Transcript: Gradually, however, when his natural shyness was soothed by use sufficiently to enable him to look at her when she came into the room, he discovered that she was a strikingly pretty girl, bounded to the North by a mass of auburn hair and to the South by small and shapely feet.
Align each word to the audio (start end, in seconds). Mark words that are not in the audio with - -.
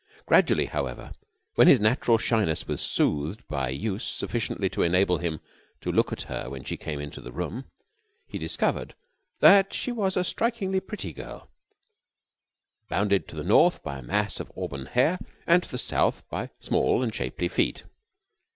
Gradually, 0.25 0.65
however, 0.65 1.11
when 1.53 1.67
his 1.67 1.79
natural 1.79 2.17
shyness 2.17 2.67
was 2.67 2.81
soothed 2.81 3.47
by 3.47 3.69
use 3.69 4.03
sufficiently 4.03 4.67
to 4.67 4.81
enable 4.81 5.19
him 5.19 5.41
to 5.79 5.91
look 5.91 6.11
at 6.11 6.23
her 6.23 6.49
when 6.49 6.63
she 6.63 6.75
came 6.75 6.99
into 6.99 7.21
the 7.21 7.31
room, 7.31 7.65
he 8.25 8.39
discovered 8.39 8.95
that 9.41 9.73
she 9.73 9.91
was 9.91 10.17
a 10.17 10.23
strikingly 10.23 10.79
pretty 10.79 11.13
girl, 11.13 11.51
bounded 12.89 13.27
to 13.27 13.35
the 13.35 13.43
North 13.43 13.83
by 13.83 13.99
a 13.99 14.01
mass 14.01 14.39
of 14.39 14.51
auburn 14.57 14.87
hair 14.87 15.19
and 15.45 15.61
to 15.61 15.69
the 15.69 15.77
South 15.77 16.27
by 16.29 16.49
small 16.59 17.03
and 17.03 17.13
shapely 17.13 17.47
feet. 17.47 17.83